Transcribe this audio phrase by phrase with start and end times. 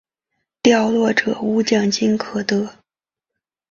[0.63, 2.79] 掉落者无奖金可得。